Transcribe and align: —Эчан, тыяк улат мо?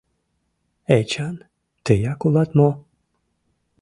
—Эчан, 0.97 1.35
тыяк 1.85 2.21
улат 2.25 2.49
мо? 2.57 2.69